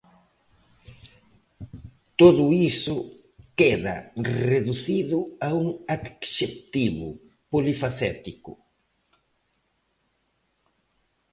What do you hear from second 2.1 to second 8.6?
Todo iso queda reducido a un adxectivo: polifacético.